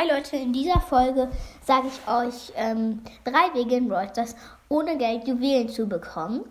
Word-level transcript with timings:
Hi 0.00 0.08
Leute, 0.08 0.36
in 0.36 0.54
dieser 0.54 0.80
Folge 0.80 1.28
sage 1.62 1.88
ich 1.88 2.10
euch 2.10 2.54
ähm, 2.56 3.02
drei 3.22 3.52
Wege 3.52 3.76
in 3.76 3.88
Brawl 3.90 4.10
ohne 4.70 4.96
Geld 4.96 5.28
Juwelen 5.28 5.68
zu 5.68 5.86
bekommen. 5.86 6.46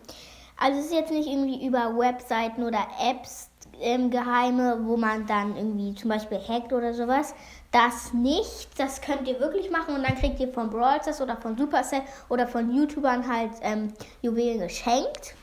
Also 0.56 0.78
es 0.78 0.86
ist 0.86 0.94
jetzt 0.94 1.12
nicht 1.12 1.28
irgendwie 1.28 1.66
über 1.66 1.98
Webseiten 1.98 2.62
oder 2.62 2.86
Apps 3.02 3.50
ähm, 3.82 4.12
geheime, 4.12 4.82
wo 4.84 4.98
man 4.98 5.26
dann 5.26 5.56
irgendwie 5.56 5.96
zum 5.96 6.12
Beispiel 6.12 6.38
hackt 6.38 6.74
oder 6.74 6.94
sowas. 6.94 7.34
Das 7.72 8.14
nicht, 8.14 8.70
das 8.78 9.02
könnt 9.02 9.28
ihr 9.28 9.40
wirklich 9.40 9.72
machen 9.72 9.96
und 9.96 10.04
dann 10.04 10.16
kriegt 10.16 10.40
ihr 10.40 10.54
von 10.54 10.70
Brawl 10.70 11.00
oder 11.20 11.38
von 11.38 11.58
Supercell 11.58 12.04
oder 12.30 12.46
von 12.46 12.72
YouTubern 12.72 13.28
halt 13.28 13.54
ähm, 13.64 13.92
Juwelen 14.22 14.60
geschenkt. 14.60 15.34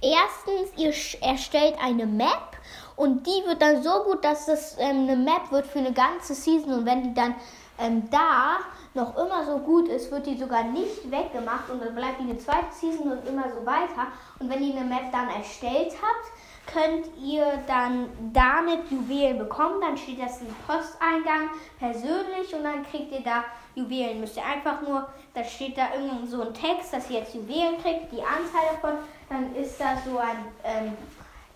Erstens, 0.00 0.72
ihr 0.76 0.92
erstellt 1.22 1.76
eine 1.80 2.06
Map 2.06 2.56
und 3.02 3.26
die 3.26 3.44
wird 3.46 3.60
dann 3.60 3.82
so 3.82 4.04
gut, 4.04 4.24
dass 4.24 4.46
es 4.46 4.76
ähm, 4.78 5.08
eine 5.08 5.16
Map 5.16 5.50
wird 5.50 5.66
für 5.66 5.80
eine 5.80 5.92
ganze 5.92 6.36
Season. 6.36 6.72
Und 6.72 6.86
wenn 6.86 7.02
die 7.02 7.12
dann 7.12 7.34
ähm, 7.76 8.08
da 8.12 8.58
noch 8.94 9.16
immer 9.16 9.44
so 9.44 9.58
gut 9.58 9.88
ist, 9.88 10.12
wird 10.12 10.24
die 10.24 10.38
sogar 10.38 10.62
nicht 10.62 11.10
weggemacht 11.10 11.68
und 11.68 11.82
dann 11.82 11.96
bleibt 11.96 12.20
die 12.20 12.30
eine 12.30 12.38
zweite 12.38 12.72
Season 12.72 13.10
und 13.10 13.26
immer 13.26 13.46
so 13.50 13.66
weiter. 13.66 14.06
Und 14.38 14.48
wenn 14.48 14.62
ihr 14.62 14.76
eine 14.76 14.84
Map 14.84 15.10
dann 15.10 15.28
erstellt 15.30 15.92
habt, 16.00 16.72
könnt 16.72 17.06
ihr 17.20 17.44
dann 17.66 18.08
damit 18.32 18.88
Juwelen 18.88 19.40
bekommen. 19.40 19.80
Dann 19.80 19.96
steht 19.96 20.22
das 20.22 20.40
im 20.40 20.54
Posteingang 20.64 21.50
persönlich 21.80 22.54
und 22.54 22.62
dann 22.62 22.84
kriegt 22.84 23.10
ihr 23.10 23.24
da 23.24 23.42
Juwelen. 23.74 24.20
Müsst 24.20 24.36
ihr 24.36 24.44
einfach 24.44 24.80
nur, 24.80 25.08
da 25.34 25.42
steht 25.42 25.76
da 25.76 25.92
irgend 25.92 26.30
so 26.30 26.42
ein 26.42 26.54
Text, 26.54 26.92
dass 26.92 27.10
ihr 27.10 27.18
jetzt 27.18 27.34
Juwelen 27.34 27.82
kriegt, 27.82 28.12
die 28.12 28.22
Anzahl 28.22 28.62
davon. 28.70 28.98
Dann 29.28 29.56
ist 29.56 29.80
da 29.80 29.96
so 30.06 30.18
ein, 30.18 30.44
ähm, 30.62 30.92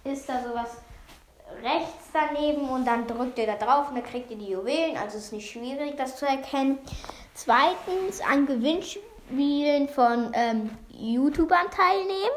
ist 0.02 0.28
da 0.28 0.42
sowas 0.42 0.78
rechts 1.62 2.10
daneben 2.12 2.68
und 2.68 2.84
dann 2.84 3.06
drückt 3.06 3.38
ihr 3.38 3.46
da 3.46 3.54
drauf 3.54 3.88
und 3.88 3.96
dann 3.96 4.04
kriegt 4.04 4.30
ihr 4.30 4.36
die 4.36 4.50
Juwelen. 4.50 4.96
Also 4.96 5.18
ist 5.18 5.32
nicht 5.32 5.50
schwierig, 5.50 5.96
das 5.96 6.16
zu 6.16 6.26
erkennen. 6.26 6.78
Zweitens 7.34 8.20
an 8.20 8.46
Gewinnspielen 8.46 9.88
von 9.88 10.30
ähm, 10.32 10.70
YouTubern 10.90 11.70
teilnehmen. 11.70 12.36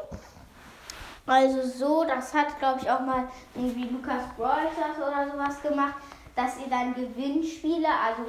Also 1.25 1.61
so, 1.61 2.03
das 2.05 2.33
hat 2.33 2.57
glaube 2.59 2.79
ich 2.81 2.89
auch 2.89 3.01
mal 3.01 3.27
irgendwie 3.55 3.87
Lukas 3.87 4.23
Brawlers 4.35 4.97
oder 4.97 5.31
sowas 5.31 5.61
gemacht, 5.61 5.93
dass 6.35 6.57
ihr 6.57 6.69
dann 6.69 6.95
Gewinnspiele, 6.95 7.87
also 7.87 8.23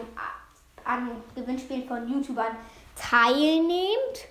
an 0.84 1.11
Gewinnspielen 1.34 1.86
von 1.89 2.06
YouTubern 2.06 2.56
teilnehmt. 2.97 4.30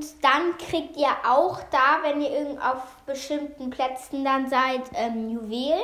Und 0.00 0.24
dann 0.24 0.56
kriegt 0.56 0.96
ihr 0.96 1.10
auch 1.28 1.60
da, 1.70 1.98
wenn 2.02 2.22
ihr 2.22 2.56
auf 2.62 2.82
bestimmten 3.04 3.68
Plätzen 3.68 4.24
dann 4.24 4.48
seid, 4.48 4.80
ähm, 4.94 5.28
Juwelen. 5.28 5.78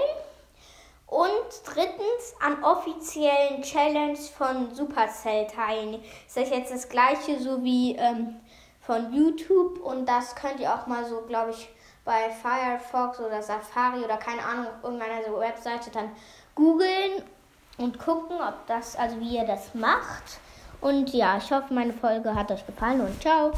Und 1.06 1.30
drittens 1.66 2.34
an 2.40 2.64
offiziellen 2.64 3.60
Challenges 3.60 4.30
von 4.30 4.74
Supercell 4.74 5.46
teilnehmen. 5.48 6.02
Ist 6.26 6.34
das 6.34 6.48
jetzt 6.48 6.72
das 6.72 6.88
gleiche 6.88 7.38
so 7.38 7.62
wie 7.62 7.94
ähm, 7.96 8.36
von 8.80 9.12
YouTube 9.12 9.80
und 9.80 10.06
das 10.06 10.34
könnt 10.34 10.60
ihr 10.60 10.74
auch 10.74 10.86
mal 10.86 11.04
so, 11.04 11.20
glaube 11.28 11.50
ich, 11.50 11.68
bei 12.06 12.30
Firefox 12.30 13.20
oder 13.20 13.42
Safari 13.42 14.02
oder 14.02 14.16
keine 14.16 14.42
Ahnung, 14.42 14.66
auf 14.66 14.82
irgendeiner 14.82 15.38
Webseite 15.38 15.90
dann 15.90 16.10
googeln 16.54 17.22
und 17.76 17.98
gucken, 17.98 18.38
ob 18.40 18.66
das, 18.66 18.96
also 18.96 19.20
wie 19.20 19.36
ihr 19.36 19.44
das 19.44 19.74
macht. 19.74 20.40
Und 20.80 21.12
ja, 21.12 21.36
ich 21.36 21.52
hoffe, 21.52 21.74
meine 21.74 21.92
Folge 21.92 22.34
hat 22.34 22.50
euch 22.50 22.64
gefallen 22.66 23.02
und 23.02 23.20
ciao. 23.20 23.52